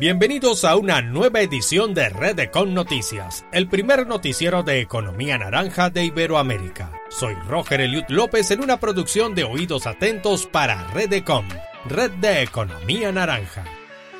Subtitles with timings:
[0.00, 6.06] Bienvenidos a una nueva edición de Redecon Noticias, el primer noticiero de economía naranja de
[6.06, 6.90] Iberoamérica.
[7.10, 11.46] Soy Roger Eliud López en una producción de Oídos Atentos para Redecon,
[11.84, 13.66] Red de Economía Naranja.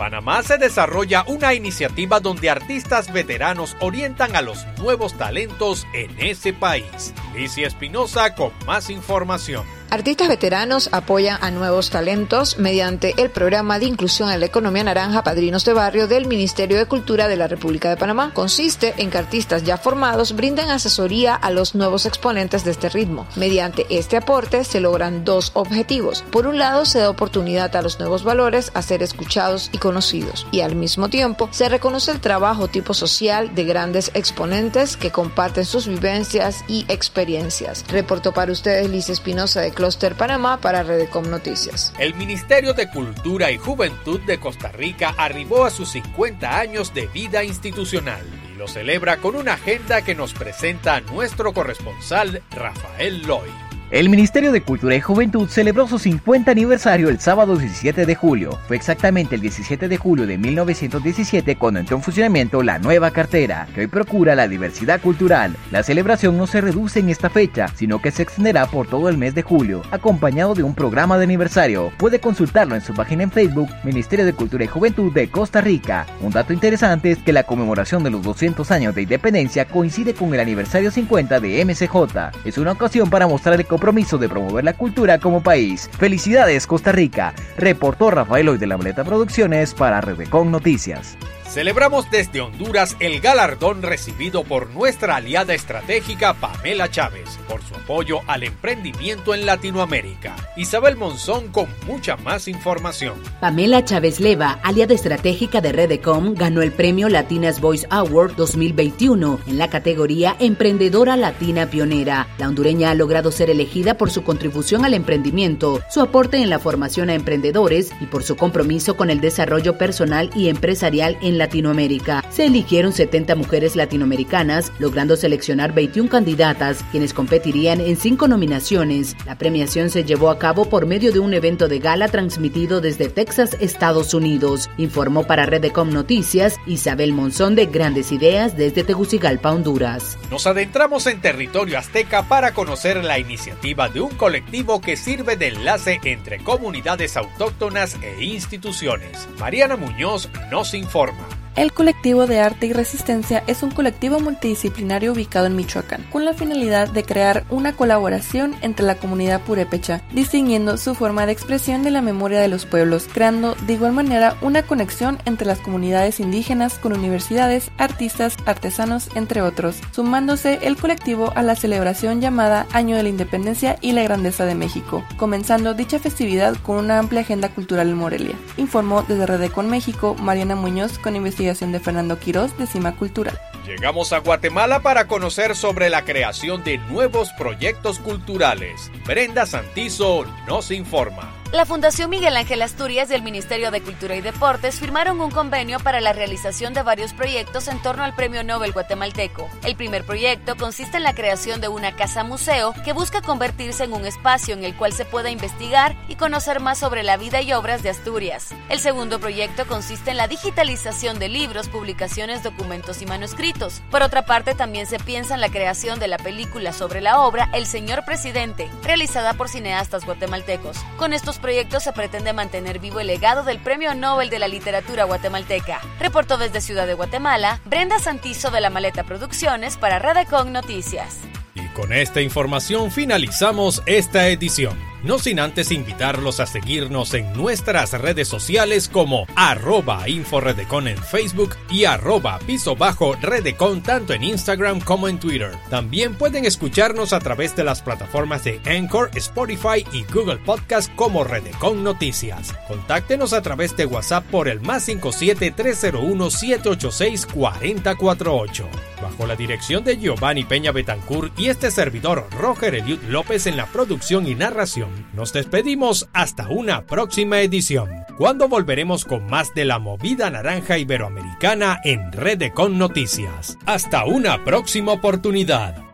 [0.00, 6.54] Panamá se desarrolla una iniciativa donde artistas veteranos orientan a los nuevos talentos en ese
[6.54, 7.12] país.
[7.34, 9.66] Licia Espinosa con más información.
[9.90, 15.24] Artistas veteranos apoyan a nuevos talentos mediante el programa de inclusión en la economía naranja
[15.24, 18.30] Padrinos de Barrio del Ministerio de Cultura de la República de Panamá.
[18.32, 23.26] Consiste en que artistas ya formados brinden asesoría a los nuevos exponentes de este ritmo.
[23.34, 26.22] Mediante este aporte se logran dos objetivos.
[26.30, 30.46] Por un lado, se da oportunidad a los nuevos valores a ser escuchados y conocidos.
[30.52, 35.64] Y al mismo tiempo, se reconoce el trabajo tipo social de grandes exponentes que comparten
[35.64, 37.84] sus vivencias y experiencias.
[37.88, 41.94] Reportó para ustedes Liz Espinosa de Cluster Panamá para Redecom Noticias.
[41.98, 47.06] El Ministerio de Cultura y Juventud de Costa Rica arribó a sus 50 años de
[47.06, 48.20] vida institucional
[48.52, 53.69] y lo celebra con una agenda que nos presenta nuestro corresponsal Rafael Loy.
[53.90, 58.56] El Ministerio de Cultura y Juventud celebró su 50 aniversario el sábado 17 de julio.
[58.68, 63.66] Fue exactamente el 17 de julio de 1917 cuando entró en funcionamiento la nueva cartera,
[63.74, 65.56] que hoy procura la diversidad cultural.
[65.72, 69.18] La celebración no se reduce en esta fecha, sino que se extenderá por todo el
[69.18, 71.90] mes de julio, acompañado de un programa de aniversario.
[71.98, 76.06] Puede consultarlo en su página en Facebook, Ministerio de Cultura y Juventud de Costa Rica.
[76.20, 80.32] Un dato interesante es que la conmemoración de los 200 años de independencia coincide con
[80.32, 82.30] el aniversario 50 de MCJ.
[82.44, 85.88] Es una ocasión para mostrar el compromiso de promover la cultura como país.
[85.98, 91.16] Felicidades Costa Rica, reportó Rafael Hoy de la Boleta Producciones para Redecon Noticias.
[91.50, 98.20] Celebramos desde Honduras el galardón recibido por nuestra aliada estratégica Pamela Chávez por su apoyo
[98.28, 100.36] al emprendimiento en Latinoamérica.
[100.56, 103.14] Isabel Monzón con mucha más información.
[103.40, 109.58] Pamela Chávez Leva, aliada estratégica de Redecom, ganó el premio Latinas Voice Award 2021 en
[109.58, 112.28] la categoría Emprendedora Latina Pionera.
[112.38, 116.60] La hondureña ha logrado ser elegida por su contribución al emprendimiento, su aporte en la
[116.60, 122.24] formación a emprendedores y por su compromiso con el desarrollo personal y empresarial en Latinoamérica.
[122.30, 129.16] Se eligieron 70 mujeres latinoamericanas, logrando seleccionar 21 candidatas, quienes competirían en cinco nominaciones.
[129.26, 133.08] La premiación se llevó a cabo por medio de un evento de gala transmitido desde
[133.08, 134.70] Texas, Estados Unidos.
[134.76, 136.20] Informó para Redecom Noticias
[136.66, 140.18] Isabel Monzón de Grandes Ideas desde Tegucigalpa, Honduras.
[140.30, 145.48] Nos adentramos en territorio azteca para conocer la iniciativa de un colectivo que sirve de
[145.48, 149.28] enlace entre comunidades autóctonas e instituciones.
[149.38, 151.26] Mariana Muñoz nos informa.
[151.60, 156.32] El colectivo de arte y resistencia es un colectivo multidisciplinario ubicado en Michoacán, con la
[156.32, 161.90] finalidad de crear una colaboración entre la comunidad purépecha, distinguiendo su forma de expresión de
[161.90, 166.78] la memoria de los pueblos, creando de igual manera una conexión entre las comunidades indígenas
[166.78, 173.02] con universidades, artistas, artesanos, entre otros, sumándose el colectivo a la celebración llamada Año de
[173.02, 177.90] la Independencia y la Grandeza de México, comenzando dicha festividad con una amplia agenda cultural
[177.90, 178.34] en Morelia.
[178.56, 183.38] Informó desde Redecon México Mariana Muñoz con investigación de Fernando Quirós de Cima Cultural.
[183.66, 188.90] Llegamos a Guatemala para conocer sobre la creación de nuevos proyectos culturales.
[189.04, 191.39] Brenda Santizo nos informa.
[191.52, 195.80] La Fundación Miguel Ángel Asturias y el Ministerio de Cultura y Deportes firmaron un convenio
[195.80, 199.50] para la realización de varios proyectos en torno al Premio Nobel guatemalteco.
[199.64, 203.94] El primer proyecto consiste en la creación de una casa museo que busca convertirse en
[203.94, 207.52] un espacio en el cual se pueda investigar y conocer más sobre la vida y
[207.52, 208.54] obras de Asturias.
[208.68, 213.82] El segundo proyecto consiste en la digitalización de libros, publicaciones, documentos y manuscritos.
[213.90, 217.50] Por otra parte, también se piensa en la creación de la película sobre la obra
[217.52, 220.76] El Señor Presidente, realizada por cineastas guatemaltecos.
[220.96, 225.04] Con estos proyectos se pretende mantener vivo el legado del Premio Nobel de la Literatura
[225.04, 225.80] Guatemalteca.
[225.98, 231.18] Reportó desde Ciudad de Guatemala Brenda Santizo de la Maleta Producciones para Radecon Noticias.
[231.54, 237.92] Y con esta información finalizamos esta edición no sin antes invitarlos a seguirnos en nuestras
[237.92, 244.80] redes sociales como arroba inforedecon en Facebook y arroba piso bajo redecon tanto en Instagram
[244.80, 245.52] como en Twitter.
[245.68, 251.24] También pueden escucharnos a través de las plataformas de Anchor, Spotify y Google Podcast como
[251.24, 252.54] Redecon Noticias.
[252.68, 258.68] Contáctenos a través de WhatsApp por el más 57 301 786 4048
[259.00, 263.66] bajo la dirección de Giovanni Peña Betancourt y este servidor Roger Eliud López en la
[263.66, 264.89] producción y narración.
[265.12, 271.80] Nos despedimos hasta una próxima edición, cuando volveremos con más de la movida naranja iberoamericana
[271.84, 273.58] en Red Con Noticias.
[273.66, 275.89] Hasta una próxima oportunidad.